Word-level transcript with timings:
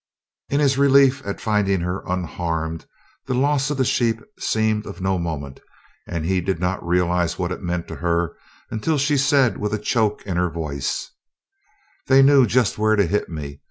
In 0.49 0.59
his 0.61 0.79
relief 0.79 1.21
at 1.27 1.39
finding 1.39 1.81
her 1.81 2.01
unharmed, 2.07 2.87
the 3.27 3.35
loss 3.35 3.69
of 3.69 3.77
the 3.77 3.85
sheep 3.85 4.19
seemed 4.39 4.87
of 4.87 4.99
no 4.99 5.19
moment 5.19 5.59
and 6.07 6.25
he 6.25 6.41
did 6.41 6.57
not 6.59 6.83
realize 6.83 7.37
what 7.37 7.51
it 7.51 7.61
meant 7.61 7.87
to 7.89 7.97
her 7.97 8.35
until 8.71 8.97
she 8.97 9.15
said 9.15 9.59
with 9.59 9.75
a 9.75 9.77
choke 9.77 10.25
in 10.25 10.37
her 10.37 10.49
voice: 10.49 11.11
"They 12.07 12.23
knew 12.23 12.47
just 12.47 12.79
where 12.79 12.95
to 12.95 13.05
hit 13.05 13.29
me. 13.29 13.59